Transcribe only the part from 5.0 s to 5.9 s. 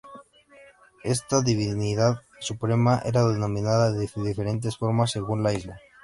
según la isla.